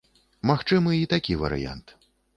Магчымы 0.51 0.95
і 1.01 1.05
такі 1.13 1.37
варыянт. 1.43 1.87